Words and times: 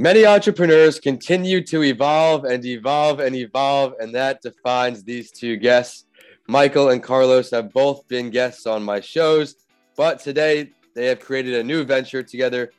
Many 0.00 0.24
entrepreneurs 0.24 0.98
continue 0.98 1.62
to 1.64 1.82
evolve 1.82 2.46
and 2.46 2.64
evolve 2.64 3.20
and 3.20 3.36
evolve, 3.36 3.92
and 4.00 4.14
that 4.14 4.40
defines 4.40 5.04
these 5.04 5.30
two 5.30 5.58
guests. 5.58 6.06
Michael 6.48 6.88
and 6.88 7.02
Carlos 7.02 7.50
have 7.50 7.70
both 7.74 8.08
been 8.08 8.30
guests 8.30 8.64
on 8.64 8.82
my 8.82 9.00
shows, 9.02 9.56
but 9.98 10.18
today 10.18 10.70
they 10.94 11.04
have 11.04 11.20
created 11.20 11.56
a 11.56 11.62
new 11.62 11.84
venture 11.84 12.22
together, 12.22 12.70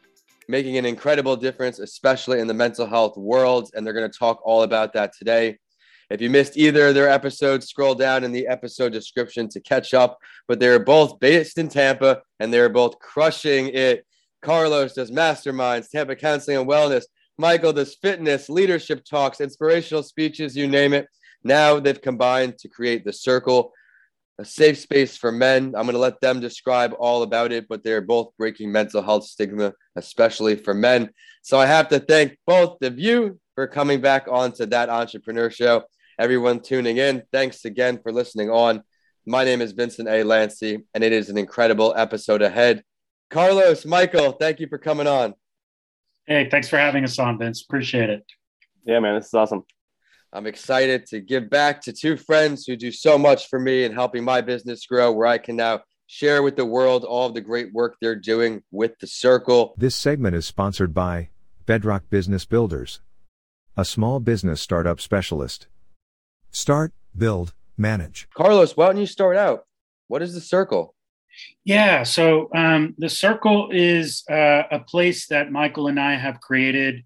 making 0.47 0.77
an 0.77 0.85
incredible 0.87 1.35
difference, 1.35 1.77
especially 1.77 2.39
in 2.39 2.47
the 2.47 2.55
mental 2.55 2.87
health 2.87 3.15
world. 3.15 3.69
And 3.75 3.85
they're 3.85 3.93
going 3.93 4.09
to 4.09 4.17
talk 4.17 4.41
all 4.43 4.63
about 4.63 4.91
that 4.93 5.15
today. 5.15 5.59
If 6.09 6.21
you 6.21 6.29
missed 6.31 6.57
either 6.57 6.87
of 6.87 6.95
their 6.95 7.07
episodes, 7.07 7.67
scroll 7.67 7.93
down 7.93 8.23
in 8.23 8.31
the 8.31 8.47
episode 8.47 8.93
description 8.93 9.47
to 9.49 9.59
catch 9.59 9.93
up. 9.93 10.17
But 10.47 10.59
they're 10.59 10.83
both 10.83 11.19
based 11.19 11.59
in 11.59 11.69
Tampa 11.69 12.23
and 12.39 12.51
they're 12.51 12.67
both 12.67 12.97
crushing 12.97 13.67
it 13.67 14.07
Carlos 14.41 14.93
does 14.93 15.11
masterminds, 15.11 15.89
Tampa 15.89 16.15
counseling 16.15 16.57
and 16.57 16.67
wellness. 16.67 17.03
Michael 17.37 17.73
does 17.73 17.95
fitness, 17.95 18.49
leadership 18.49 19.03
talks, 19.03 19.41
inspirational 19.41 20.03
speeches, 20.03 20.55
you 20.55 20.67
name 20.67 20.93
it. 20.93 21.07
Now 21.43 21.79
they've 21.79 22.01
combined 22.01 22.57
to 22.59 22.67
create 22.67 23.03
the 23.03 23.13
circle, 23.13 23.71
a 24.37 24.45
safe 24.45 24.77
space 24.77 25.17
for 25.17 25.31
men. 25.31 25.73
I'm 25.75 25.85
going 25.85 25.93
to 25.93 25.99
let 25.99 26.21
them 26.21 26.39
describe 26.39 26.93
all 26.99 27.23
about 27.23 27.51
it, 27.51 27.67
but 27.67 27.83
they're 27.83 28.01
both 28.01 28.35
breaking 28.37 28.71
mental 28.71 29.01
health 29.01 29.25
stigma, 29.25 29.73
especially 29.95 30.55
for 30.55 30.73
men. 30.73 31.09
So 31.41 31.59
I 31.59 31.65
have 31.65 31.87
to 31.89 31.99
thank 31.99 32.37
both 32.45 32.81
of 32.83 32.99
you 32.99 33.39
for 33.55 33.67
coming 33.67 34.01
back 34.01 34.27
onto 34.27 34.65
that 34.67 34.89
entrepreneur 34.89 35.49
show. 35.49 35.83
Everyone 36.19 36.59
tuning 36.59 36.97
in, 36.97 37.23
thanks 37.31 37.65
again 37.65 37.99
for 38.01 38.11
listening 38.11 38.49
on. 38.49 38.83
My 39.25 39.43
name 39.43 39.61
is 39.61 39.71
Vincent 39.71 40.07
A. 40.07 40.23
Lancy, 40.23 40.79
and 40.93 41.03
it 41.03 41.11
is 41.11 41.29
an 41.29 41.37
incredible 41.37 41.93
episode 41.95 42.41
ahead. 42.41 42.83
Carlos, 43.31 43.85
Michael, 43.85 44.33
thank 44.33 44.59
you 44.59 44.67
for 44.67 44.77
coming 44.77 45.07
on. 45.07 45.33
Hey, 46.27 46.49
thanks 46.49 46.67
for 46.67 46.77
having 46.77 47.05
us 47.05 47.17
on, 47.17 47.39
Vince. 47.39 47.63
Appreciate 47.63 48.09
it. 48.09 48.25
Yeah, 48.83 48.99
man, 48.99 49.15
this 49.15 49.27
is 49.27 49.33
awesome. 49.33 49.63
I'm 50.33 50.47
excited 50.47 51.05
to 51.07 51.21
give 51.21 51.49
back 51.49 51.81
to 51.83 51.93
two 51.93 52.17
friends 52.17 52.65
who 52.65 52.75
do 52.75 52.91
so 52.91 53.17
much 53.17 53.47
for 53.47 53.57
me 53.57 53.85
in 53.85 53.93
helping 53.93 54.25
my 54.25 54.41
business 54.41 54.85
grow, 54.85 55.13
where 55.13 55.27
I 55.27 55.37
can 55.37 55.55
now 55.55 55.81
share 56.07 56.43
with 56.43 56.57
the 56.57 56.65
world 56.65 57.05
all 57.05 57.27
of 57.27 57.33
the 57.33 57.39
great 57.39 57.71
work 57.73 57.95
they're 58.01 58.15
doing 58.17 58.63
with 58.69 58.99
the 58.99 59.07
circle. 59.07 59.75
This 59.77 59.95
segment 59.95 60.35
is 60.35 60.45
sponsored 60.45 60.93
by 60.93 61.29
Bedrock 61.65 62.09
Business 62.09 62.43
Builders, 62.43 62.99
a 63.77 63.85
small 63.85 64.19
business 64.19 64.61
startup 64.61 64.99
specialist. 64.99 65.67
Start, 66.51 66.91
build, 67.17 67.53
manage. 67.77 68.27
Carlos, 68.33 68.75
why 68.75 68.87
don't 68.87 68.97
you 68.97 69.05
start 69.05 69.37
out? 69.37 69.65
What 70.07 70.21
is 70.21 70.33
the 70.33 70.41
circle? 70.41 70.95
Yeah, 71.63 72.03
so 72.03 72.49
um, 72.55 72.95
the 72.97 73.09
circle 73.09 73.69
is 73.71 74.23
uh, 74.29 74.63
a 74.71 74.79
place 74.79 75.27
that 75.27 75.51
Michael 75.51 75.87
and 75.87 75.99
I 75.99 76.15
have 76.15 76.41
created 76.41 77.03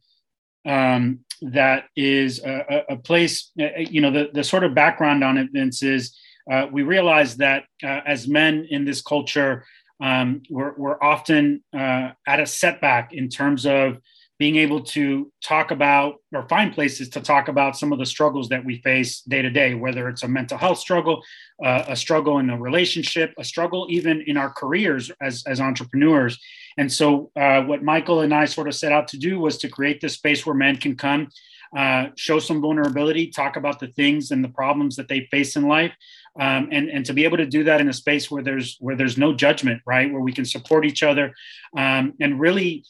um, 0.65 1.19
that 1.41 1.85
is 1.95 2.43
a, 2.43 2.85
a, 2.89 2.95
place, 2.95 3.51
uh, 3.59 3.65
uh, 3.65 3.79
you 3.79 4.01
know, 4.01 4.11
the, 4.11 4.29
the 4.33 4.43
sort 4.43 4.63
of 4.63 4.73
background 4.73 5.23
on 5.23 5.37
it, 5.37 5.49
Vince, 5.51 5.83
is 5.83 6.17
uh, 6.49 6.67
we 6.71 6.83
realize 6.83 7.37
that 7.37 7.65
uh, 7.83 8.01
as 8.05 8.27
men 8.27 8.67
in 8.69 8.85
this 8.85 9.01
culture, 9.01 9.65
um, 10.01 10.41
we're, 10.49 10.73
we're 10.77 11.01
often 11.03 11.63
uh, 11.73 12.11
at 12.27 12.39
a 12.39 12.45
setback 12.45 13.13
in 13.13 13.29
terms 13.29 13.65
of 13.65 13.97
being 14.37 14.57
able 14.57 14.81
to 14.81 15.31
talk 15.41 15.71
about 15.71 16.15
or 16.33 16.47
find 16.49 16.73
places 16.73 17.07
to 17.09 17.21
talk 17.21 17.47
about 17.47 17.77
some 17.77 17.93
of 17.93 17.99
the 17.99 18.05
struggles 18.05 18.49
that 18.49 18.65
we 18.65 18.81
face 18.81 19.21
day 19.21 19.41
to 19.41 19.49
day, 19.49 19.73
whether 19.73 20.09
it's 20.09 20.23
a 20.23 20.27
mental 20.27 20.57
health 20.57 20.77
struggle, 20.77 21.23
uh, 21.63 21.85
a 21.87 21.95
struggle 21.95 22.39
in 22.39 22.49
a 22.49 22.59
relationship, 22.59 23.33
a 23.39 23.43
struggle 23.43 23.87
even 23.89 24.21
in 24.27 24.35
our 24.35 24.49
careers 24.49 25.09
as, 25.21 25.43
as 25.47 25.61
entrepreneurs. 25.61 26.37
And 26.77 26.91
so, 26.91 27.31
uh, 27.37 27.61
what 27.61 27.83
Michael 27.83 28.21
and 28.21 28.33
I 28.33 28.45
sort 28.45 28.67
of 28.67 28.75
set 28.75 28.91
out 28.91 29.07
to 29.09 29.17
do 29.17 29.39
was 29.39 29.57
to 29.59 29.69
create 29.69 30.01
this 30.01 30.15
space 30.15 30.45
where 30.45 30.55
men 30.55 30.75
can 30.75 30.97
come, 30.97 31.29
uh, 31.75 32.07
show 32.17 32.39
some 32.39 32.61
vulnerability, 32.61 33.27
talk 33.27 33.55
about 33.55 33.79
the 33.79 33.87
things 33.87 34.31
and 34.31 34.43
the 34.43 34.49
problems 34.49 34.97
that 34.97 35.07
they 35.07 35.27
face 35.31 35.55
in 35.55 35.67
life. 35.69 35.93
Um, 36.37 36.67
and 36.73 36.89
and 36.89 37.05
to 37.05 37.13
be 37.13 37.23
able 37.23 37.37
to 37.37 37.45
do 37.45 37.63
that 37.63 37.79
in 37.79 37.87
a 37.87 37.93
space 37.93 38.29
where 38.29 38.43
there's 38.43 38.75
where 38.81 38.97
there's 38.97 39.17
no 39.17 39.33
judgment, 39.33 39.81
right? 39.85 40.11
Where 40.11 40.19
we 40.21 40.33
can 40.33 40.43
support 40.43 40.85
each 40.85 41.01
other, 41.01 41.33
um, 41.77 42.13
and 42.19 42.41
really 42.41 42.83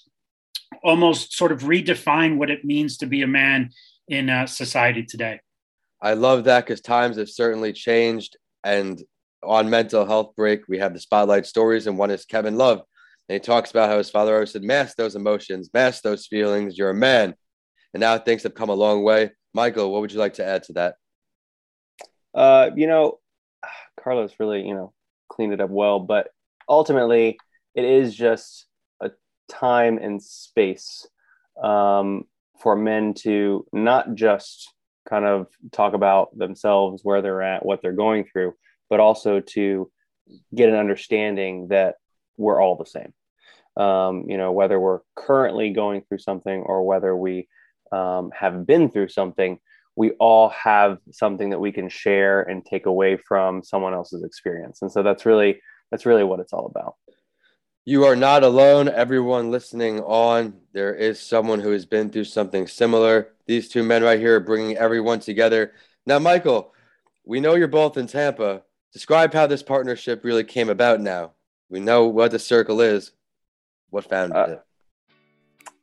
almost 0.83 1.33
sort 1.33 1.51
of 1.51 1.63
redefine 1.63 2.37
what 2.37 2.49
it 2.49 2.65
means 2.65 2.97
to 2.97 3.05
be 3.05 3.21
a 3.21 3.27
man 3.27 3.69
in 4.07 4.29
uh, 4.29 4.45
society 4.45 5.03
today. 5.03 5.39
I 6.01 6.13
love 6.13 6.43
that 6.45 6.65
because 6.65 6.81
times 6.81 7.17
have 7.17 7.29
certainly 7.29 7.73
changed. 7.73 8.37
And 8.63 9.01
on 9.43 9.69
mental 9.69 10.05
health 10.05 10.35
break, 10.35 10.67
we 10.67 10.79
have 10.79 10.93
the 10.93 10.99
spotlight 10.99 11.45
stories, 11.45 11.87
and 11.87 11.97
one 11.97 12.11
is 12.11 12.25
Kevin 12.25 12.57
Love. 12.57 12.81
And 13.27 13.35
he 13.35 13.39
talks 13.39 13.71
about 13.71 13.89
how 13.89 13.97
his 13.97 14.09
father 14.09 14.33
always 14.33 14.51
said, 14.51 14.63
mask 14.63 14.97
those 14.97 15.15
emotions, 15.15 15.69
mask 15.73 16.03
those 16.03 16.27
feelings. 16.27 16.77
You're 16.77 16.91
a 16.91 16.95
man. 16.95 17.33
And 17.93 18.01
now 18.01 18.17
things 18.17 18.43
have 18.43 18.53
come 18.53 18.69
a 18.69 18.73
long 18.73 19.03
way. 19.03 19.31
Michael, 19.53 19.91
what 19.91 20.01
would 20.01 20.11
you 20.11 20.19
like 20.19 20.35
to 20.35 20.45
add 20.45 20.63
to 20.63 20.73
that? 20.73 20.95
Uh, 22.33 22.69
you 22.75 22.87
know, 22.87 23.19
Carlos 24.03 24.33
really, 24.39 24.67
you 24.67 24.75
know, 24.75 24.93
cleaned 25.29 25.53
it 25.53 25.61
up 25.61 25.69
well, 25.69 25.99
but 25.99 26.27
ultimately 26.67 27.37
it 27.73 27.85
is 27.85 28.15
just 28.15 28.67
time 29.49 29.97
and 29.97 30.21
space 30.21 31.07
um, 31.61 32.23
for 32.59 32.75
men 32.75 33.13
to 33.13 33.65
not 33.73 34.15
just 34.15 34.73
kind 35.07 35.25
of 35.25 35.47
talk 35.71 35.93
about 35.93 36.35
themselves, 36.37 37.01
where 37.03 37.21
they're 37.21 37.41
at, 37.41 37.65
what 37.65 37.81
they're 37.81 37.93
going 37.93 38.25
through, 38.25 38.53
but 38.89 38.99
also 38.99 39.39
to 39.39 39.91
get 40.53 40.69
an 40.69 40.75
understanding 40.75 41.67
that 41.69 41.95
we're 42.37 42.61
all 42.61 42.75
the 42.75 42.85
same. 42.85 43.13
Um, 43.77 44.25
you 44.29 44.37
know, 44.37 44.51
whether 44.51 44.79
we're 44.79 45.01
currently 45.15 45.71
going 45.71 46.01
through 46.01 46.19
something 46.19 46.61
or 46.61 46.83
whether 46.83 47.15
we 47.15 47.47
um, 47.91 48.31
have 48.33 48.65
been 48.65 48.89
through 48.89 49.09
something, 49.09 49.59
we 49.95 50.11
all 50.11 50.49
have 50.49 50.97
something 51.11 51.49
that 51.51 51.59
we 51.59 51.71
can 51.71 51.89
share 51.89 52.41
and 52.41 52.65
take 52.65 52.85
away 52.85 53.17
from 53.17 53.63
someone 53.63 53.93
else's 53.93 54.23
experience. 54.23 54.81
And 54.81 54.91
so 54.91 55.03
that's 55.03 55.25
really 55.25 55.61
that's 55.91 56.05
really 56.05 56.23
what 56.23 56.39
it's 56.39 56.53
all 56.53 56.65
about. 56.65 56.95
You 57.87 58.03
are 58.05 58.15
not 58.15 58.43
alone. 58.43 58.89
Everyone 58.89 59.51
listening 59.51 59.99
on, 59.99 60.55
there 60.73 60.95
is 60.95 61.19
someone 61.19 61.59
who 61.59 61.69
has 61.69 61.85
been 61.85 62.09
through 62.09 62.23
something 62.23 62.65
similar. 62.65 63.33
These 63.45 63.69
two 63.69 63.83
men 63.83 64.01
right 64.01 64.19
here 64.19 64.37
are 64.37 64.39
bringing 64.39 64.75
everyone 64.75 65.19
together. 65.19 65.73
Now, 66.03 66.17
Michael, 66.17 66.73
we 67.25 67.39
know 67.39 67.53
you're 67.53 67.67
both 67.67 67.95
in 67.95 68.07
Tampa. 68.07 68.63
Describe 68.91 69.33
how 69.33 69.45
this 69.45 69.61
partnership 69.61 70.23
really 70.23 70.43
came 70.43 70.69
about 70.69 70.99
now. 70.99 71.33
We 71.69 71.79
know 71.79 72.07
what 72.07 72.31
the 72.31 72.39
circle 72.39 72.81
is. 72.81 73.11
What 73.91 74.09
founded 74.09 74.35
uh, 74.35 74.57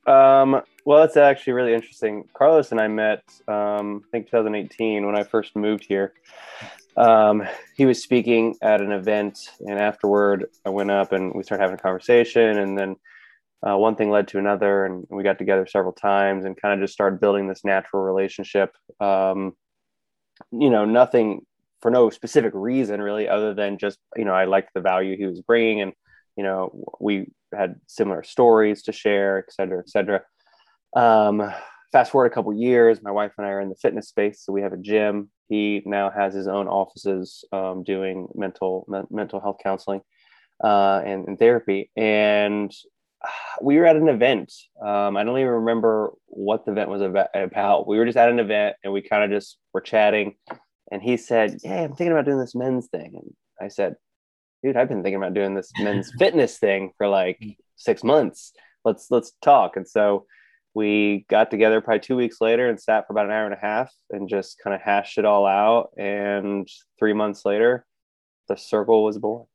it? 0.05 0.09
Um, 0.11 0.61
well, 0.83 1.03
it's 1.03 1.15
actually 1.15 1.53
really 1.53 1.73
interesting. 1.73 2.25
Carlos 2.33 2.71
and 2.71 2.81
I 2.81 2.89
met, 2.89 3.23
um, 3.47 4.03
I 4.05 4.09
think 4.11 4.25
2018 4.25 5.05
when 5.05 5.15
I 5.15 5.23
first 5.23 5.55
moved 5.55 5.85
here 5.85 6.13
um, 6.95 7.43
he 7.75 7.85
was 7.85 8.01
speaking 8.01 8.55
at 8.61 8.81
an 8.81 8.91
event, 8.91 9.49
and 9.59 9.79
afterward, 9.79 10.45
I 10.65 10.69
went 10.69 10.91
up 10.91 11.11
and 11.11 11.33
we 11.33 11.43
started 11.43 11.63
having 11.63 11.79
a 11.79 11.81
conversation, 11.81 12.57
and 12.59 12.77
then 12.77 12.95
uh, 13.67 13.77
one 13.77 13.95
thing 13.95 14.09
led 14.09 14.27
to 14.29 14.39
another, 14.39 14.85
and 14.85 15.05
we 15.09 15.23
got 15.23 15.37
together 15.37 15.65
several 15.65 15.93
times 15.93 16.45
and 16.45 16.59
kind 16.59 16.73
of 16.73 16.83
just 16.83 16.93
started 16.93 17.19
building 17.19 17.47
this 17.47 17.63
natural 17.63 18.03
relationship. 18.03 18.75
Um, 18.99 19.53
you 20.51 20.69
know, 20.69 20.85
nothing 20.85 21.45
for 21.81 21.89
no 21.89 22.09
specific 22.09 22.53
reason 22.55 23.01
really, 23.01 23.27
other 23.27 23.53
than 23.53 23.77
just 23.77 23.99
you 24.15 24.25
know 24.25 24.33
I 24.33 24.45
liked 24.45 24.73
the 24.73 24.81
value 24.81 25.17
he 25.17 25.25
was 25.25 25.41
bringing, 25.41 25.81
and 25.81 25.93
you 26.35 26.43
know 26.43 26.95
we 26.99 27.31
had 27.55 27.75
similar 27.87 28.23
stories 28.23 28.83
to 28.83 28.91
share, 28.91 29.39
et 29.39 29.53
cetera, 29.53 29.79
et 29.79 29.89
cetera. 29.89 30.21
Um, 30.95 31.51
fast 31.93 32.11
forward 32.11 32.29
a 32.29 32.35
couple 32.35 32.53
years, 32.53 33.01
my 33.01 33.11
wife 33.11 33.31
and 33.37 33.47
I 33.47 33.51
are 33.51 33.61
in 33.61 33.69
the 33.69 33.75
fitness 33.75 34.09
space, 34.09 34.41
so 34.43 34.51
we 34.51 34.61
have 34.61 34.73
a 34.73 34.77
gym 34.77 35.29
he 35.53 35.83
now 35.85 36.09
has 36.09 36.33
his 36.33 36.47
own 36.47 36.67
offices 36.67 37.45
um, 37.51 37.83
doing 37.83 38.27
mental 38.33 38.85
me- 38.87 39.03
mental 39.11 39.39
health 39.39 39.57
counseling 39.61 40.01
uh, 40.63 41.01
and, 41.05 41.27
and, 41.27 41.37
therapy. 41.37 41.91
And 41.95 42.73
we 43.61 43.77
were 43.77 43.85
at 43.85 43.95
an 43.95 44.09
event. 44.09 44.51
Um, 44.83 45.15
I 45.15 45.23
don't 45.23 45.37
even 45.37 45.51
remember 45.51 46.11
what 46.25 46.65
the 46.65 46.71
event 46.71 46.89
was 46.89 47.01
about. 47.01 47.87
We 47.87 47.97
were 47.97 48.05
just 48.05 48.17
at 48.17 48.29
an 48.29 48.39
event 48.39 48.77
and 48.83 48.91
we 48.91 49.01
kind 49.01 49.23
of 49.23 49.29
just 49.29 49.57
were 49.73 49.81
chatting. 49.81 50.35
And 50.91 51.01
he 51.03 51.17
said, 51.17 51.59
"Yeah, 51.63 51.83
I'm 51.83 51.95
thinking 51.95 52.11
about 52.11 52.25
doing 52.25 52.39
this 52.39 52.55
men's 52.55 52.87
thing." 52.87 53.13
And 53.15 53.33
I 53.61 53.67
said, 53.67 53.95
"Dude, 54.63 54.75
I've 54.75 54.89
been 54.89 55.03
thinking 55.03 55.21
about 55.21 55.33
doing 55.33 55.53
this 55.53 55.71
men's 55.79 56.11
fitness 56.19 56.57
thing 56.57 56.93
for 56.97 57.07
like 57.07 57.39
six 57.75 58.03
months. 58.03 58.53
Let's 58.83 59.07
let's 59.09 59.33
talk." 59.41 59.75
And 59.75 59.87
so 59.87 60.25
we 60.73 61.25
got 61.29 61.51
together 61.51 61.81
probably 61.81 61.99
two 61.99 62.15
weeks 62.15 62.41
later 62.41 62.67
and 62.67 62.79
sat 62.79 63.05
for 63.05 63.13
about 63.13 63.25
an 63.25 63.31
hour 63.31 63.45
and 63.45 63.53
a 63.53 63.57
half 63.57 63.93
and 64.09 64.27
just 64.27 64.59
kind 64.63 64.73
of 64.75 64.81
hashed 64.81 65.17
it 65.17 65.25
all 65.25 65.45
out. 65.45 65.91
And 65.97 66.67
three 66.97 67.13
months 67.13 67.45
later, 67.45 67.85
the 68.47 68.55
circle 68.55 69.03
was 69.03 69.17
born. 69.17 69.45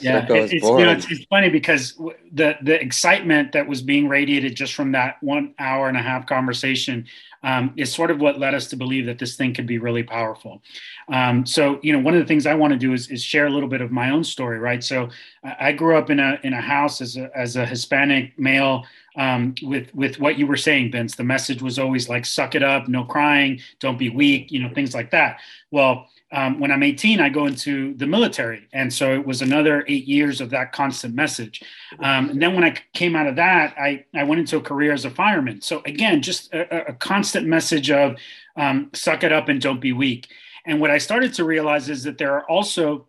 Yeah, 0.00 0.26
it's, 0.28 0.52
you 0.52 0.60
know, 0.60 0.90
it's, 0.90 1.10
it's, 1.10 1.24
funny 1.26 1.48
because 1.48 1.94
the 2.32 2.56
the 2.62 2.80
excitement 2.80 3.52
that 3.52 3.66
was 3.66 3.82
being 3.82 4.08
radiated 4.08 4.54
just 4.54 4.74
from 4.74 4.92
that 4.92 5.22
one 5.22 5.54
hour 5.58 5.88
and 5.88 5.96
a 5.96 6.02
half 6.02 6.26
conversation 6.26 7.06
um, 7.42 7.72
is 7.76 7.92
sort 7.92 8.10
of 8.10 8.20
what 8.20 8.38
led 8.38 8.54
us 8.54 8.68
to 8.68 8.76
believe 8.76 9.06
that 9.06 9.18
this 9.18 9.36
thing 9.36 9.52
could 9.52 9.66
be 9.66 9.78
really 9.78 10.02
powerful. 10.02 10.62
Um, 11.08 11.44
so, 11.44 11.78
you 11.82 11.92
know, 11.92 11.98
one 11.98 12.14
of 12.14 12.20
the 12.20 12.26
things 12.26 12.46
I 12.46 12.54
want 12.54 12.72
to 12.72 12.78
do 12.78 12.94
is, 12.94 13.10
is 13.10 13.22
share 13.22 13.46
a 13.46 13.50
little 13.50 13.68
bit 13.68 13.82
of 13.82 13.92
my 13.92 14.10
own 14.10 14.24
story, 14.24 14.58
right? 14.58 14.82
So, 14.82 15.10
I 15.42 15.72
grew 15.72 15.96
up 15.96 16.08
in 16.08 16.20
a 16.20 16.38
in 16.42 16.54
a 16.54 16.60
house 16.60 17.02
as 17.02 17.16
a 17.16 17.30
as 17.36 17.56
a 17.56 17.66
Hispanic 17.66 18.38
male 18.38 18.84
um, 19.16 19.54
with 19.62 19.94
with 19.94 20.18
what 20.18 20.38
you 20.38 20.46
were 20.46 20.56
saying, 20.56 20.92
Vince. 20.92 21.16
The 21.16 21.24
message 21.24 21.60
was 21.60 21.78
always 21.78 22.08
like, 22.08 22.24
"Suck 22.24 22.54
it 22.54 22.62
up, 22.62 22.88
no 22.88 23.04
crying, 23.04 23.60
don't 23.78 23.98
be 23.98 24.08
weak," 24.08 24.50
you 24.50 24.60
know, 24.60 24.70
things 24.70 24.94
like 24.94 25.10
that. 25.10 25.40
Well, 25.70 26.08
um, 26.34 26.58
when 26.58 26.72
I'm 26.72 26.82
18, 26.82 27.20
I 27.20 27.28
go 27.28 27.46
into 27.46 27.94
the 27.94 28.08
military, 28.08 28.66
and 28.72 28.92
so 28.92 29.14
it 29.14 29.24
was 29.24 29.40
another 29.40 29.84
eight 29.86 30.04
years 30.06 30.40
of 30.40 30.50
that 30.50 30.72
constant 30.72 31.14
message. 31.14 31.62
Um, 32.00 32.30
and 32.30 32.42
then 32.42 32.56
when 32.56 32.64
I 32.64 32.76
came 32.92 33.14
out 33.14 33.28
of 33.28 33.36
that, 33.36 33.74
I 33.78 34.04
I 34.14 34.24
went 34.24 34.40
into 34.40 34.56
a 34.56 34.60
career 34.60 34.92
as 34.92 35.04
a 35.04 35.10
fireman. 35.10 35.60
So 35.60 35.80
again, 35.86 36.22
just 36.22 36.52
a, 36.52 36.88
a 36.88 36.92
constant 36.94 37.46
message 37.46 37.88
of 37.90 38.16
um, 38.56 38.90
"Suck 38.94 39.22
it 39.22 39.32
up 39.32 39.48
and 39.48 39.60
don't 39.60 39.80
be 39.80 39.92
weak." 39.92 40.26
And 40.66 40.80
what 40.80 40.90
I 40.90 40.98
started 40.98 41.32
to 41.34 41.44
realize 41.44 41.88
is 41.88 42.02
that 42.02 42.18
there 42.18 42.32
are 42.34 42.50
also 42.50 43.06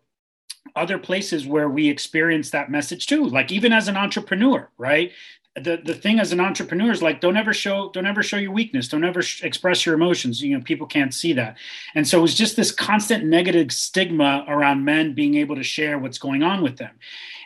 other 0.76 0.98
places 0.98 1.46
where 1.46 1.68
we 1.68 1.88
experience 1.88 2.50
that 2.50 2.70
message 2.70 3.06
too 3.06 3.24
like 3.26 3.50
even 3.50 3.72
as 3.72 3.88
an 3.88 3.96
entrepreneur 3.96 4.68
right 4.76 5.12
the 5.56 5.80
the 5.82 5.94
thing 5.94 6.20
as 6.20 6.32
an 6.32 6.40
entrepreneur 6.40 6.90
is 6.90 7.02
like 7.02 7.20
don't 7.20 7.36
ever 7.36 7.54
show 7.54 7.90
don't 7.90 8.06
ever 8.06 8.22
show 8.22 8.36
your 8.36 8.52
weakness. 8.52 8.88
Don't 8.88 9.04
ever 9.04 9.22
sh- 9.22 9.42
express 9.42 9.86
your 9.86 9.94
emotions. 9.94 10.42
You 10.42 10.56
know 10.56 10.62
people 10.62 10.86
can't 10.86 11.14
see 11.14 11.32
that. 11.34 11.56
And 11.94 12.06
so 12.06 12.18
it 12.18 12.22
was 12.22 12.34
just 12.34 12.56
this 12.56 12.70
constant 12.70 13.24
negative 13.24 13.72
stigma 13.72 14.44
around 14.48 14.84
men 14.84 15.14
being 15.14 15.34
able 15.36 15.56
to 15.56 15.62
share 15.62 15.98
what's 15.98 16.18
going 16.18 16.42
on 16.42 16.62
with 16.62 16.76
them. 16.76 16.92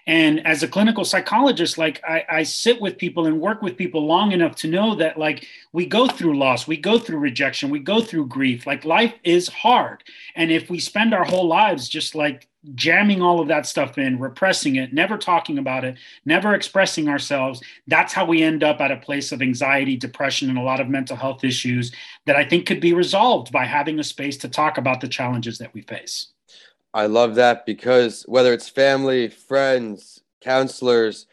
And 0.06 0.44
as 0.44 0.62
a 0.62 0.68
clinical 0.68 1.04
psychologist 1.04 1.78
like 1.78 2.02
I, 2.04 2.24
I 2.28 2.42
sit 2.42 2.80
with 2.80 2.98
people 2.98 3.26
and 3.26 3.40
work 3.40 3.62
with 3.62 3.76
people 3.76 4.04
long 4.06 4.32
enough 4.32 4.56
to 4.56 4.68
know 4.68 4.96
that 4.96 5.18
like 5.18 5.46
we 5.72 5.86
go 5.86 6.08
through 6.08 6.36
loss 6.36 6.66
we 6.66 6.76
go 6.76 6.98
through 6.98 7.18
rejection 7.18 7.70
we 7.70 7.78
go 7.78 8.00
through 8.00 8.26
grief. 8.26 8.66
Like 8.66 8.84
life 8.84 9.14
is 9.22 9.48
hard. 9.48 10.02
And 10.34 10.50
if 10.50 10.68
we 10.68 10.80
spend 10.80 11.14
our 11.14 11.24
whole 11.24 11.46
lives 11.46 11.88
just 11.88 12.14
like 12.14 12.48
jamming 12.74 13.22
all 13.22 13.40
of 13.40 13.48
that 13.48 13.66
stuff 13.66 13.96
in, 13.96 14.18
repressing 14.18 14.76
it, 14.76 14.92
never 14.92 15.16
talking 15.16 15.58
about 15.58 15.84
it, 15.84 15.96
never 16.24 16.54
expressing 16.54 17.08
ourselves, 17.08 17.62
that's 17.86 18.12
how 18.12 18.24
we 18.24 18.42
end 18.42 18.62
up 18.62 18.80
at 18.80 18.90
a 18.90 18.96
place 18.96 19.32
of 19.32 19.40
anxiety, 19.40 19.96
depression, 19.96 20.50
and 20.50 20.58
a 20.58 20.62
lot 20.62 20.80
of 20.80 20.88
mental 20.88 21.16
health 21.16 21.42
issues 21.42 21.92
that 22.26 22.36
I 22.36 22.44
think 22.44 22.66
could 22.66 22.80
be 22.80 22.92
resolved 22.92 23.50
by 23.50 23.64
having 23.64 23.98
a 23.98 24.04
space 24.04 24.36
to 24.38 24.48
talk 24.48 24.76
about 24.76 25.00
the 25.00 25.08
challenges 25.08 25.58
that 25.58 25.72
we 25.72 25.82
face. 25.82 26.32
I 26.92 27.06
love 27.06 27.36
that 27.36 27.64
because 27.66 28.24
whether 28.24 28.52
it's 28.52 28.68
family, 28.68 29.28
friends, 29.28 30.20
counselors, 30.40 31.26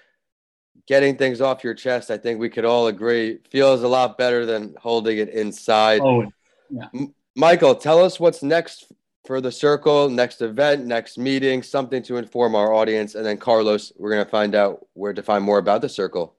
getting 0.88 1.18
things 1.18 1.42
off 1.42 1.64
your 1.64 1.74
chest, 1.74 2.10
I 2.10 2.18
think 2.18 2.40
we 2.40 2.50
could 2.50 2.64
all 2.64 2.88
agree 2.88 3.40
feels 3.50 3.84
a 3.84 3.88
lot 3.88 4.18
better 4.18 4.46
than 4.46 4.76
holding 4.80 5.18
it 5.18 5.30
inside. 5.30 6.02
Oh, 6.02 6.26
yeah. 6.70 6.88
M- 6.94 7.14
Michael, 7.36 7.76
tell 7.76 8.04
us 8.04 8.20
what's 8.20 8.42
next 8.42 8.92
for 9.28 9.42
the 9.42 9.52
circle, 9.52 10.10
next 10.10 10.42
event, 10.42 10.86
next 10.86 11.18
meeting, 11.18 11.62
something 11.62 12.02
to 12.04 12.16
inform 12.16 12.56
our 12.56 12.74
audience. 12.74 13.14
And 13.14 13.26
then 13.26 13.38
Carlos, 13.38 13.92
we're 13.98 14.10
going 14.10 14.24
to 14.24 14.32
find 14.32 14.56
out 14.56 14.88
where 14.94 15.14
to 15.14 15.22
find 15.22 15.44
more 15.44 15.58
about 15.58 15.82
the 15.82 15.90
circle. 15.90 16.36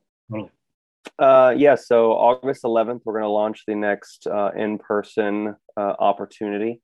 Uh, 1.18 1.54
yeah, 1.56 1.74
so 1.74 2.12
August 2.12 2.62
11th, 2.64 3.02
we're 3.04 3.12
going 3.12 3.24
to 3.24 3.28
launch 3.28 3.64
the 3.66 3.74
next 3.74 4.26
uh, 4.26 4.50
in 4.56 4.78
person 4.78 5.54
uh, 5.76 5.94
opportunity. 5.98 6.80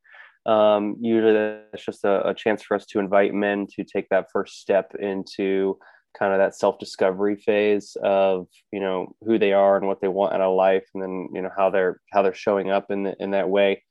Um, 0.47 0.97
usually, 1.01 1.33
that's 1.33 1.85
just 1.85 2.05
a, 2.05 2.29
a, 2.29 2.35
chance 2.35 2.63
for 2.63 2.75
us 2.75 2.85
to 2.87 2.99
invite 2.99 3.33
men 3.33 3.67
to 3.77 3.83
take 3.85 4.07
that 4.11 4.27
first 4.31 4.61
step 4.61 4.95
into 4.99 5.79
kind 6.19 6.35
of 6.35 6.39
that 6.39 6.55
self 6.55 6.79
discovery 6.79 7.37
phase 7.37 7.97
of 8.03 8.47
you 8.71 8.79
know 8.79 9.15
who 9.23 9.39
they 9.39 9.55
are 9.55 9.79
and 9.79 9.87
what 9.87 10.03
they 10.03 10.09
want 10.09 10.35
out 10.35 10.43
of 10.43 10.55
life, 10.55 10.85
and 10.93 11.03
then 11.03 11.31
you 11.33 11.41
know 11.41 11.49
how 11.57 11.71
they're 11.71 11.99
how 12.13 12.21
they're 12.21 12.35
showing 12.35 12.71
up 12.71 12.91
in 12.91 13.05
the, 13.05 13.17
in 13.21 13.31
that 13.31 13.49
way. 13.49 13.83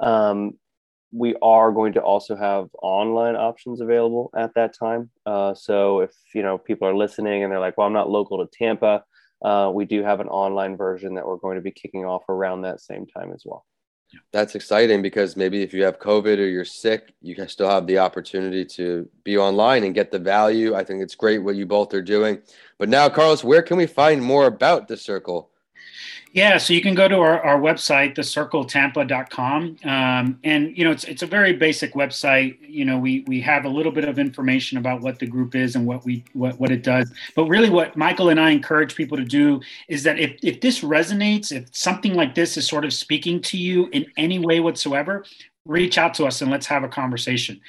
Um, 0.00 0.58
we 1.12 1.36
are 1.42 1.70
going 1.70 1.92
to 1.92 2.00
also 2.00 2.34
have 2.34 2.68
online 2.82 3.36
options 3.36 3.80
available 3.80 4.30
at 4.36 4.54
that 4.54 4.76
time. 4.76 5.10
Uh, 5.26 5.54
so 5.54 6.00
if 6.00 6.10
you 6.34 6.42
know 6.42 6.58
people 6.58 6.88
are 6.88 6.94
listening 6.94 7.42
and 7.42 7.52
they're 7.52 7.60
like, 7.60 7.76
"Well, 7.76 7.86
I'm 7.86 7.92
not 7.92 8.10
local 8.10 8.44
to 8.44 8.50
Tampa," 8.56 9.04
uh, 9.44 9.70
we 9.74 9.84
do 9.84 10.02
have 10.02 10.20
an 10.20 10.28
online 10.28 10.76
version 10.76 11.14
that 11.14 11.26
we're 11.26 11.36
going 11.36 11.56
to 11.56 11.62
be 11.62 11.70
kicking 11.70 12.04
off 12.04 12.28
around 12.28 12.62
that 12.62 12.80
same 12.80 13.06
time 13.06 13.32
as 13.32 13.42
well. 13.44 13.66
That's 14.32 14.54
exciting 14.54 15.00
because 15.02 15.36
maybe 15.36 15.62
if 15.62 15.72
you 15.72 15.84
have 15.84 15.98
COVID 15.98 16.38
or 16.38 16.46
you're 16.46 16.64
sick, 16.64 17.14
you 17.20 17.34
can 17.34 17.48
still 17.48 17.68
have 17.68 17.86
the 17.86 17.98
opportunity 17.98 18.64
to 18.66 19.08
be 19.24 19.38
online 19.38 19.84
and 19.84 19.94
get 19.94 20.10
the 20.10 20.18
value. 20.18 20.74
I 20.74 20.84
think 20.84 21.02
it's 21.02 21.14
great 21.14 21.38
what 21.38 21.56
you 21.56 21.66
both 21.66 21.94
are 21.94 22.02
doing. 22.02 22.40
But 22.78 22.88
now, 22.88 23.08
Carlos, 23.08 23.42
where 23.42 23.62
can 23.62 23.78
we 23.78 23.86
find 23.86 24.22
more 24.22 24.46
about 24.46 24.88
the 24.88 24.96
circle? 24.96 25.51
Yeah, 26.32 26.56
so 26.56 26.72
you 26.72 26.80
can 26.80 26.94
go 26.94 27.08
to 27.08 27.16
our, 27.16 27.42
our 27.42 27.60
website, 27.60 28.14
thecircletampa.com. 28.14 29.76
Um, 29.84 30.38
and, 30.42 30.76
you 30.76 30.82
know, 30.82 30.90
it's, 30.90 31.04
it's 31.04 31.22
a 31.22 31.26
very 31.26 31.52
basic 31.52 31.92
website. 31.92 32.56
You 32.66 32.86
know, 32.86 32.96
we, 32.96 33.22
we 33.26 33.38
have 33.42 33.66
a 33.66 33.68
little 33.68 33.92
bit 33.92 34.04
of 34.04 34.18
information 34.18 34.78
about 34.78 35.02
what 35.02 35.18
the 35.18 35.26
group 35.26 35.54
is 35.54 35.76
and 35.76 35.86
what 35.86 36.06
we 36.06 36.24
what, 36.32 36.58
what 36.58 36.70
it 36.70 36.82
does. 36.82 37.12
But 37.36 37.44
really 37.48 37.68
what 37.68 37.96
Michael 37.96 38.30
and 38.30 38.40
I 38.40 38.50
encourage 38.50 38.94
people 38.94 39.18
to 39.18 39.24
do 39.24 39.60
is 39.88 40.04
that 40.04 40.18
if, 40.18 40.38
if 40.42 40.62
this 40.62 40.80
resonates, 40.80 41.52
if 41.52 41.66
something 41.76 42.14
like 42.14 42.34
this 42.34 42.56
is 42.56 42.66
sort 42.66 42.86
of 42.86 42.94
speaking 42.94 43.42
to 43.42 43.58
you 43.58 43.88
in 43.92 44.06
any 44.16 44.38
way 44.38 44.60
whatsoever, 44.60 45.26
reach 45.66 45.98
out 45.98 46.14
to 46.14 46.24
us 46.24 46.40
and 46.40 46.50
let's 46.50 46.66
have 46.66 46.82
a 46.82 46.88
conversation. 46.88 47.60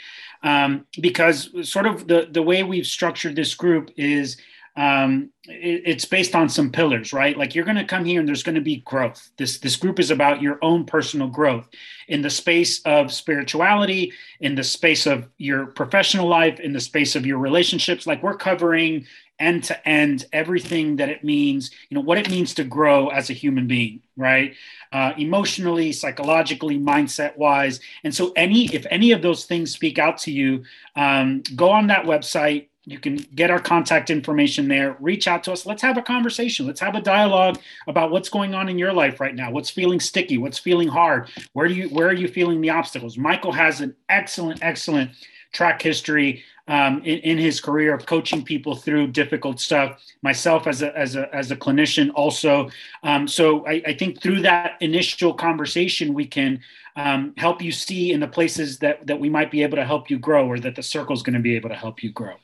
Um, 0.41 0.85
because 1.01 1.49
sort 1.69 1.85
of 1.85 2.07
the, 2.07 2.27
the 2.31 2.41
way 2.41 2.63
we've 2.63 2.87
structured 2.87 3.35
this 3.35 3.55
group 3.55 3.91
is– 3.97 4.37
um, 4.75 5.29
it, 5.45 5.83
it's 5.85 6.05
based 6.05 6.35
on 6.35 6.49
some 6.49 6.71
pillars, 6.71 7.13
right? 7.13 7.37
Like 7.37 7.53
you're 7.53 7.65
going 7.65 7.77
to 7.77 7.85
come 7.85 8.05
here 8.05 8.19
and 8.19 8.27
there's 8.27 8.43
going 8.43 8.55
to 8.55 8.61
be 8.61 8.77
growth. 8.77 9.29
This 9.37 9.59
this 9.59 9.75
group 9.75 9.99
is 9.99 10.11
about 10.11 10.41
your 10.41 10.57
own 10.61 10.85
personal 10.85 11.27
growth 11.27 11.69
in 12.07 12.21
the 12.21 12.29
space 12.29 12.81
of 12.81 13.11
spirituality, 13.11 14.13
in 14.39 14.55
the 14.55 14.63
space 14.63 15.05
of 15.05 15.29
your 15.37 15.67
professional 15.67 16.27
life, 16.27 16.59
in 16.59 16.73
the 16.73 16.79
space 16.79 17.15
of 17.15 17.25
your 17.25 17.37
relationships. 17.37 18.07
Like 18.07 18.23
we're 18.23 18.37
covering 18.37 19.05
end 19.39 19.63
to 19.63 19.87
end 19.87 20.25
everything 20.31 20.95
that 20.97 21.09
it 21.09 21.23
means 21.23 21.71
you 21.89 21.95
know 21.95 22.01
what 22.01 22.19
it 22.19 22.29
means 22.29 22.53
to 22.53 22.63
grow 22.63 23.07
as 23.09 23.29
a 23.29 23.33
human 23.33 23.67
being 23.67 23.99
right 24.15 24.53
uh, 24.91 25.11
emotionally 25.17 25.91
psychologically 25.91 26.77
mindset 26.77 27.35
wise 27.35 27.79
and 28.03 28.13
so 28.13 28.31
any 28.35 28.65
if 28.75 28.85
any 28.91 29.11
of 29.11 29.23
those 29.23 29.45
things 29.45 29.71
speak 29.71 29.97
out 29.97 30.19
to 30.19 30.31
you 30.31 30.63
um, 30.95 31.41
go 31.55 31.71
on 31.71 31.87
that 31.87 32.05
website 32.05 32.67
you 32.85 32.99
can 32.99 33.15
get 33.15 33.49
our 33.49 33.59
contact 33.59 34.09
information 34.09 34.67
there. 34.67 34.97
Reach 34.99 35.27
out 35.27 35.43
to 35.45 35.53
us. 35.53 35.65
Let's 35.65 35.81
have 35.81 35.97
a 35.97 36.01
conversation. 36.01 36.67
Let's 36.67 36.81
have 36.81 36.95
a 36.95 37.01
dialogue 37.01 37.59
about 37.87 38.11
what's 38.11 38.29
going 38.29 38.53
on 38.53 38.67
in 38.67 38.77
your 38.77 38.91
life 38.91 39.21
right 39.21 39.35
now. 39.35 39.51
What's 39.51 39.69
feeling 39.69 40.01
sticky? 40.01 40.37
What's 40.37 40.59
feeling 40.59 40.89
hard? 40.89 41.29
Where 41.53 41.67
do 41.67 41.73
you 41.73 41.87
where 41.89 42.07
are 42.07 42.13
you 42.13 42.27
feeling 42.27 42.59
the 42.59 42.71
obstacles? 42.71 43.17
Michael 43.17 43.53
has 43.53 43.79
an 43.79 43.95
excellent, 44.09 44.61
excellent 44.61 45.11
track 45.53 45.81
history 45.81 46.43
um, 46.67 46.99
in, 47.03 47.19
in, 47.19 47.37
his 47.37 47.59
career 47.59 47.93
of 47.93 48.05
coaching 48.05 48.41
people 48.41 48.73
through 48.75 49.07
difficult 49.07 49.59
stuff. 49.59 50.01
Myself 50.21 50.65
as 50.65 50.81
a 50.81 50.97
as 50.97 51.15
a 51.15 51.33
as 51.33 51.51
a 51.51 51.55
clinician 51.55 52.11
also. 52.15 52.69
Um, 53.03 53.27
so 53.27 53.65
I, 53.65 53.81
I, 53.87 53.93
think 53.93 54.21
through 54.21 54.41
that 54.41 54.77
initial 54.81 55.33
conversation, 55.33 56.13
we 56.13 56.25
can 56.25 56.61
um, 56.95 57.33
help 57.37 57.61
you 57.61 57.71
see 57.71 58.11
in 58.11 58.19
the 58.19 58.27
places 58.27 58.79
that 58.79 59.05
that 59.07 59.19
we 59.19 59.29
might 59.29 59.51
be 59.51 59.63
able 59.63 59.77
to 59.77 59.85
help 59.85 60.09
you 60.09 60.17
grow, 60.17 60.47
or 60.47 60.59
that 60.59 60.75
the 60.75 60.83
circle 60.83 61.13
is 61.13 61.21
going 61.21 61.33
to 61.33 61.41
be 61.41 61.55
able 61.55 61.69
to 61.69 61.75
help 61.75 62.01
you 62.01 62.11
grow. 62.11 62.35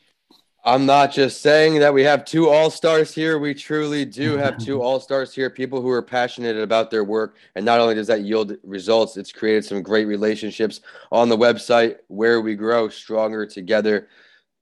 I'm 0.65 0.85
not 0.85 1.11
just 1.11 1.41
saying 1.41 1.79
that 1.79 1.93
we 1.93 2.03
have 2.03 2.25
two 2.25 2.49
all 2.49 2.69
stars 2.69 3.13
here. 3.13 3.39
We 3.39 3.53
truly 3.53 4.03
do 4.03 4.33
have 4.37 4.57
two 4.57 4.81
all 4.81 4.99
stars 4.99 5.33
here, 5.33 5.49
people 5.49 5.81
who 5.81 5.89
are 5.89 6.01
passionate 6.01 6.57
about 6.57 6.91
their 6.91 7.03
work. 7.03 7.37
And 7.55 7.63
not 7.63 7.79
only 7.79 7.95
does 7.95 8.07
that 8.07 8.21
yield 8.21 8.57
results, 8.63 9.15
it's 9.15 9.31
created 9.31 9.65
some 9.65 9.81
great 9.81 10.05
relationships 10.05 10.81
on 11.11 11.29
the 11.29 11.37
website 11.37 11.97
where 12.07 12.41
we 12.41 12.55
grow 12.55 12.89
stronger 12.89 13.45
together. 13.45 14.09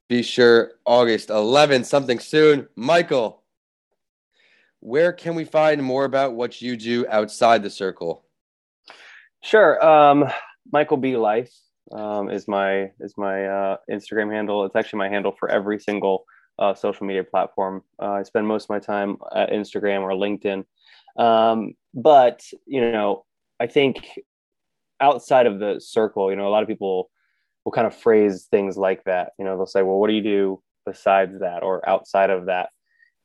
Be 0.08 0.22
sure 0.22 0.72
August 0.84 1.28
11th, 1.28 1.86
something 1.86 2.18
soon. 2.18 2.68
Michael, 2.76 3.42
where 4.80 5.12
can 5.12 5.34
we 5.34 5.44
find 5.44 5.82
more 5.82 6.04
about 6.04 6.34
what 6.34 6.62
you 6.62 6.76
do 6.76 7.06
outside 7.08 7.62
the 7.62 7.70
circle? 7.70 8.24
Sure. 9.42 9.84
Um, 9.84 10.30
Michael 10.70 10.96
B. 10.96 11.16
Life 11.16 11.52
um, 11.92 12.30
is 12.30 12.48
my 12.48 12.90
is 13.00 13.14
my 13.16 13.46
uh, 13.46 13.76
Instagram 13.90 14.32
handle. 14.32 14.64
It's 14.64 14.76
actually 14.76 14.98
my 14.98 15.08
handle 15.08 15.34
for 15.38 15.48
every 15.48 15.78
single 15.78 16.24
uh, 16.58 16.74
social 16.74 17.06
media 17.06 17.24
platform. 17.24 17.82
Uh, 18.00 18.12
I 18.12 18.22
spend 18.22 18.46
most 18.46 18.64
of 18.64 18.70
my 18.70 18.78
time 18.78 19.18
at 19.34 19.50
Instagram 19.50 20.02
or 20.02 20.10
LinkedIn. 20.10 20.64
Um, 21.16 21.74
but 21.94 22.42
you 22.66 22.80
know, 22.80 23.24
I 23.60 23.66
think 23.66 24.06
outside 25.00 25.46
of 25.46 25.58
the 25.58 25.80
circle, 25.80 26.30
you 26.30 26.36
know, 26.36 26.48
a 26.48 26.50
lot 26.50 26.62
of 26.62 26.68
people 26.68 27.10
will 27.64 27.72
kind 27.72 27.86
of 27.86 27.94
phrase 27.94 28.46
things 28.50 28.76
like 28.76 29.04
that. 29.04 29.32
You 29.38 29.44
know, 29.44 29.56
they'll 29.56 29.66
say, 29.66 29.82
"Well, 29.82 29.98
what 29.98 30.08
do 30.08 30.14
you 30.14 30.22
do 30.22 30.62
besides 30.84 31.40
that 31.40 31.62
or 31.62 31.86
outside 31.88 32.30
of 32.30 32.46
that?" 32.46 32.70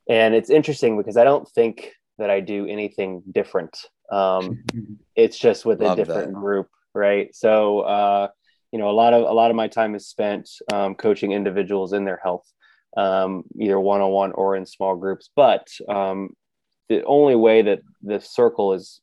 And 0.08 0.34
it's 0.34 0.50
interesting 0.50 0.96
because 0.96 1.16
I 1.16 1.24
don't 1.24 1.48
think 1.48 1.92
that 2.18 2.30
I 2.30 2.40
do 2.40 2.66
anything 2.66 3.22
different. 3.30 3.76
Um, 4.10 4.64
it's 5.16 5.38
just 5.38 5.64
with 5.64 5.80
Love 5.80 5.98
a 5.98 6.04
different 6.04 6.34
that. 6.34 6.40
group, 6.40 6.68
right? 6.94 7.34
So 7.34 7.80
uh, 7.80 8.28
you 8.74 8.80
know 8.80 8.90
a 8.90 8.98
lot 9.02 9.14
of 9.14 9.22
a 9.22 9.32
lot 9.32 9.52
of 9.52 9.56
my 9.56 9.68
time 9.68 9.94
is 9.94 10.08
spent 10.08 10.50
um, 10.72 10.96
coaching 10.96 11.30
individuals 11.30 11.92
in 11.92 12.04
their 12.04 12.20
health 12.20 12.52
um, 12.96 13.44
either 13.60 13.78
one-on-one 13.78 14.32
or 14.32 14.56
in 14.56 14.66
small 14.66 14.96
groups. 14.96 15.30
But 15.34 15.68
um, 15.88 16.30
the 16.88 17.04
only 17.04 17.36
way 17.36 17.62
that 17.62 17.80
the 18.02 18.20
circle 18.20 18.72
is 18.72 19.00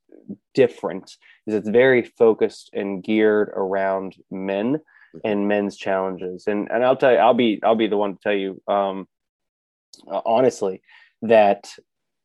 different 0.54 1.16
is 1.48 1.56
it's 1.56 1.70
very 1.70 2.04
focused 2.04 2.70
and 2.74 3.01
geared 3.01 3.48
around 3.56 4.18
men 4.30 4.82
and 5.24 5.48
men's 5.48 5.78
challenges. 5.78 6.48
And 6.48 6.70
and 6.70 6.84
i'll 6.84 6.98
tell 6.98 7.13
you 7.13 7.20
i'll 7.20 7.34
be 7.34 7.62
i'll 7.63 7.75
be 7.75 7.88
the 7.88 7.98
one 7.98 8.16
to 8.16 8.20
tell 8.22 8.34
you 8.34 8.62
um, 8.68 9.08
honestly 10.25 10.82
that 11.22 11.70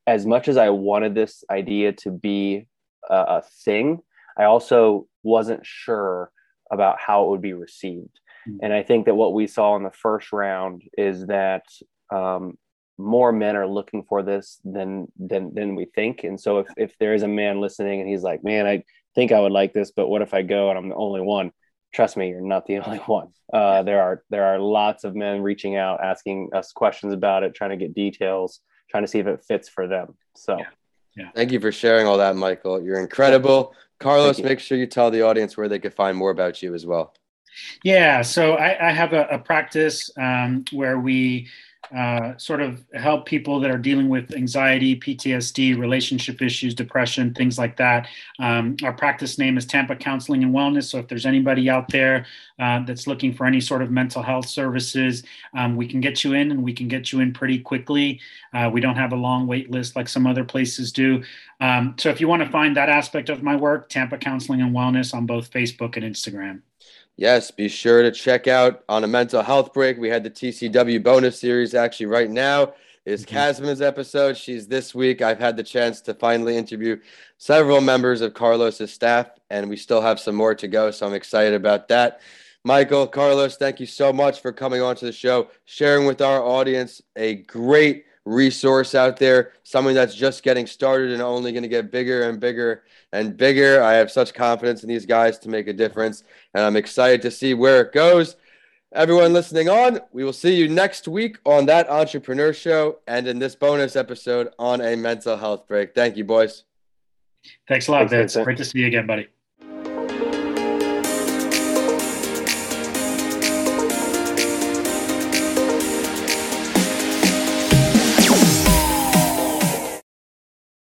as 0.08 0.26
much 0.26 0.48
as 0.48 0.56
I 0.56 0.70
wanted 0.70 1.14
this 1.14 1.44
idea 1.48 1.92
to 1.92 2.10
be 2.10 2.66
a, 3.08 3.14
a 3.14 3.42
thing, 3.64 4.00
I 4.36 4.44
also 4.44 5.06
wasn't 5.22 5.64
sure 5.64 6.32
about 6.70 6.98
how 6.98 7.24
it 7.24 7.30
would 7.30 7.42
be 7.42 7.52
received. 7.52 8.20
Mm-hmm. 8.48 8.58
And 8.62 8.72
I 8.72 8.82
think 8.82 9.06
that 9.06 9.14
what 9.14 9.34
we 9.34 9.46
saw 9.46 9.76
in 9.76 9.82
the 9.82 9.90
first 9.90 10.32
round 10.32 10.82
is 10.96 11.26
that 11.26 11.64
um, 12.12 12.56
more 12.98 13.32
men 13.32 13.56
are 13.56 13.66
looking 13.66 14.04
for 14.04 14.22
this 14.22 14.60
than 14.64 15.06
than 15.18 15.54
than 15.54 15.74
we 15.74 15.86
think. 15.86 16.24
And 16.24 16.40
so 16.40 16.58
if 16.58 16.68
if 16.76 16.98
there 16.98 17.14
is 17.14 17.22
a 17.22 17.28
man 17.28 17.60
listening 17.60 18.00
and 18.00 18.08
he's 18.08 18.22
like, 18.22 18.42
"Man, 18.42 18.66
I 18.66 18.84
think 19.14 19.32
I 19.32 19.40
would 19.40 19.52
like 19.52 19.72
this, 19.72 19.90
but 19.90 20.08
what 20.08 20.22
if 20.22 20.34
I 20.34 20.42
go 20.42 20.70
and 20.70 20.78
I'm 20.78 20.88
the 20.88 20.94
only 20.94 21.20
one?" 21.20 21.52
Trust 21.94 22.16
me, 22.16 22.28
you're 22.28 22.40
not 22.40 22.66
the 22.66 22.78
only 22.86 22.98
one. 22.98 23.28
Uh, 23.52 23.82
there 23.82 24.02
are 24.02 24.22
there 24.30 24.44
are 24.44 24.58
lots 24.58 25.04
of 25.04 25.14
men 25.14 25.42
reaching 25.42 25.76
out, 25.76 26.02
asking 26.02 26.50
us 26.54 26.72
questions 26.72 27.12
about 27.12 27.42
it, 27.42 27.54
trying 27.54 27.70
to 27.70 27.76
get 27.76 27.94
details, 27.94 28.60
trying 28.90 29.04
to 29.04 29.08
see 29.08 29.18
if 29.18 29.26
it 29.26 29.44
fits 29.46 29.68
for 29.68 29.86
them. 29.86 30.16
So, 30.36 30.58
yeah. 30.58 30.66
Yeah. 31.16 31.30
Thank 31.34 31.52
you 31.52 31.60
for 31.60 31.72
sharing 31.72 32.06
all 32.06 32.18
that, 32.18 32.36
Michael. 32.36 32.82
You're 32.82 33.00
incredible. 33.00 33.74
Carlos, 33.98 34.38
make 34.40 34.60
sure 34.60 34.76
you 34.76 34.86
tell 34.86 35.10
the 35.10 35.22
audience 35.22 35.56
where 35.56 35.68
they 35.68 35.78
can 35.78 35.90
find 35.90 36.16
more 36.16 36.30
about 36.30 36.62
you 36.62 36.74
as 36.74 36.84
well. 36.84 37.14
Yeah, 37.82 38.20
so 38.20 38.54
I, 38.54 38.88
I 38.88 38.92
have 38.92 39.14
a, 39.14 39.26
a 39.28 39.38
practice 39.38 40.10
um, 40.18 40.64
where 40.72 40.98
we 40.98 41.48
uh, 41.94 42.36
sort 42.36 42.60
of 42.60 42.84
help 42.94 43.26
people 43.26 43.60
that 43.60 43.70
are 43.70 43.78
dealing 43.78 44.08
with 44.08 44.34
anxiety, 44.34 44.98
PTSD, 44.98 45.78
relationship 45.78 46.42
issues, 46.42 46.74
depression, 46.74 47.34
things 47.34 47.58
like 47.58 47.76
that. 47.76 48.08
Um, 48.38 48.76
our 48.82 48.92
practice 48.92 49.38
name 49.38 49.56
is 49.56 49.66
Tampa 49.66 49.94
Counseling 49.96 50.42
and 50.42 50.54
Wellness. 50.54 50.84
So 50.84 50.98
if 50.98 51.08
there's 51.08 51.26
anybody 51.26 51.70
out 51.70 51.88
there 51.88 52.26
uh, 52.58 52.84
that's 52.84 53.06
looking 53.06 53.32
for 53.32 53.46
any 53.46 53.60
sort 53.60 53.82
of 53.82 53.90
mental 53.90 54.22
health 54.22 54.48
services, 54.48 55.22
um, 55.54 55.76
we 55.76 55.86
can 55.86 56.00
get 56.00 56.24
you 56.24 56.32
in 56.32 56.50
and 56.50 56.62
we 56.62 56.72
can 56.72 56.88
get 56.88 57.12
you 57.12 57.20
in 57.20 57.32
pretty 57.32 57.58
quickly. 57.58 58.20
Uh, 58.52 58.70
we 58.72 58.80
don't 58.80 58.96
have 58.96 59.12
a 59.12 59.16
long 59.16 59.46
wait 59.46 59.70
list 59.70 59.96
like 59.96 60.08
some 60.08 60.26
other 60.26 60.44
places 60.44 60.92
do. 60.92 61.22
Um, 61.60 61.94
so 61.98 62.10
if 62.10 62.20
you 62.20 62.28
want 62.28 62.42
to 62.42 62.48
find 62.50 62.76
that 62.76 62.88
aspect 62.88 63.28
of 63.28 63.42
my 63.42 63.56
work, 63.56 63.88
Tampa 63.88 64.18
Counseling 64.18 64.60
and 64.60 64.74
Wellness 64.74 65.14
on 65.14 65.26
both 65.26 65.50
Facebook 65.50 65.96
and 65.96 66.04
Instagram. 66.04 66.62
Yes, 67.16 67.50
be 67.50 67.68
sure 67.68 68.02
to 68.02 68.10
check 68.10 68.46
out 68.46 68.84
on 68.88 69.02
a 69.02 69.06
mental 69.06 69.42
health 69.42 69.72
break. 69.72 69.96
We 69.96 70.10
had 70.10 70.22
the 70.22 70.30
TCW 70.30 71.02
bonus 71.02 71.40
series 71.40 71.74
actually 71.74 72.06
right 72.06 72.30
now 72.30 72.74
is 73.06 73.24
mm-hmm. 73.24 73.82
episode. 73.82 74.36
She's 74.36 74.66
this 74.66 74.94
week. 74.94 75.22
I've 75.22 75.38
had 75.38 75.56
the 75.56 75.62
chance 75.62 76.02
to 76.02 76.14
finally 76.14 76.56
interview 76.56 76.98
several 77.38 77.80
members 77.80 78.20
of 78.20 78.34
Carlos's 78.34 78.92
staff, 78.92 79.30
and 79.48 79.70
we 79.70 79.76
still 79.76 80.02
have 80.02 80.20
some 80.20 80.34
more 80.34 80.54
to 80.56 80.68
go. 80.68 80.90
So 80.90 81.06
I'm 81.06 81.14
excited 81.14 81.54
about 81.54 81.88
that. 81.88 82.20
Michael, 82.64 83.06
Carlos, 83.06 83.56
thank 83.56 83.78
you 83.78 83.86
so 83.86 84.12
much 84.12 84.42
for 84.42 84.52
coming 84.52 84.82
on 84.82 84.96
to 84.96 85.04
the 85.06 85.12
show, 85.12 85.48
sharing 85.64 86.04
with 86.04 86.20
our 86.20 86.42
audience 86.42 87.00
a 87.14 87.36
great 87.36 88.05
resource 88.26 88.94
out 88.94 89.16
there, 89.16 89.52
something 89.62 89.94
that's 89.94 90.14
just 90.14 90.42
getting 90.42 90.66
started 90.66 91.12
and 91.12 91.22
only 91.22 91.52
going 91.52 91.62
to 91.62 91.68
get 91.68 91.90
bigger 91.90 92.28
and 92.28 92.38
bigger 92.38 92.82
and 93.12 93.36
bigger. 93.36 93.82
I 93.82 93.94
have 93.94 94.10
such 94.10 94.34
confidence 94.34 94.82
in 94.82 94.88
these 94.88 95.06
guys 95.06 95.38
to 95.38 95.48
make 95.48 95.68
a 95.68 95.72
difference, 95.72 96.24
and 96.52 96.62
I'm 96.62 96.76
excited 96.76 97.22
to 97.22 97.30
see 97.30 97.54
where 97.54 97.80
it 97.80 97.92
goes. 97.92 98.36
Everyone 98.92 99.32
listening 99.32 99.68
on, 99.68 100.00
we 100.12 100.24
will 100.24 100.32
see 100.32 100.54
you 100.54 100.68
next 100.68 101.08
week 101.08 101.38
on 101.44 101.66
that 101.66 101.88
entrepreneur 101.88 102.52
show 102.52 102.98
and 103.06 103.26
in 103.26 103.38
this 103.38 103.54
bonus 103.54 103.96
episode 103.96 104.48
on 104.58 104.80
a 104.80 104.96
mental 104.96 105.36
health 105.36 105.66
break. 105.66 105.94
Thank 105.94 106.16
you, 106.16 106.24
boys. 106.24 106.64
Thanks 107.68 107.88
a 107.88 107.92
lot, 107.92 108.10
Vince. 108.10 108.36
Great 108.36 108.58
to 108.58 108.64
see 108.64 108.80
you 108.80 108.86
again, 108.86 109.06
buddy. 109.06 109.28